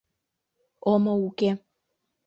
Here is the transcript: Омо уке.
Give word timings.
Омо 0.91 1.13
уке. 1.27 1.51